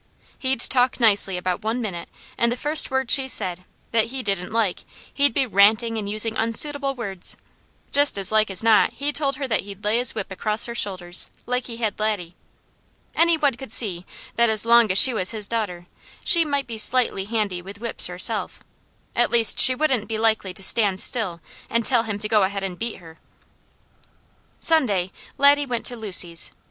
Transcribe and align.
He'd 0.39 0.61
talk 0.61 0.99
nicely 0.99 1.37
about 1.37 1.61
one 1.61 1.79
minute, 1.79 2.09
and 2.35 2.51
the 2.51 2.57
first 2.57 2.89
word 2.89 3.11
she 3.11 3.27
said, 3.27 3.63
that 3.91 4.05
he 4.05 4.23
didn't 4.23 4.51
like, 4.51 4.83
he'd 5.13 5.31
be 5.31 5.45
ranting, 5.45 5.95
and 5.95 6.09
using 6.09 6.35
unsuitable 6.35 6.95
words. 6.95 7.37
Just 7.91 8.17
as 8.17 8.31
like 8.31 8.49
as 8.49 8.63
not 8.63 8.93
he 8.93 9.11
told 9.13 9.35
her 9.35 9.47
that 9.47 9.59
he'd 9.59 9.83
lay 9.83 9.99
his 9.99 10.15
whip 10.15 10.31
across 10.31 10.65
her 10.65 10.73
shoulders, 10.73 11.29
like 11.45 11.67
he 11.67 11.77
had 11.77 11.99
Laddie. 11.99 12.33
Any 13.13 13.37
one 13.37 13.53
could 13.53 13.71
see 13.71 14.03
that 14.37 14.49
as 14.49 14.65
long 14.65 14.91
as 14.91 14.97
she 14.97 15.13
was 15.13 15.29
his 15.29 15.47
daughter, 15.47 15.85
she 16.25 16.43
might 16.43 16.65
be 16.65 16.79
slightly 16.79 17.25
handy 17.25 17.61
with 17.61 17.79
whips 17.79 18.07
herself; 18.07 18.59
at 19.15 19.29
least 19.29 19.59
she 19.59 19.75
wouldn't 19.75 20.07
be 20.09 20.17
likely 20.17 20.51
to 20.51 20.63
stand 20.63 20.99
still 20.99 21.39
and 21.69 21.85
tell 21.85 22.01
him 22.01 22.17
to 22.17 22.27
go 22.27 22.41
ahead 22.41 22.63
and 22.63 22.79
beat 22.79 22.95
her. 22.95 23.19
Sunday 24.59 25.11
Laddie 25.37 25.67
went 25.67 25.85
to 25.85 25.95
Lucy's. 25.95 26.51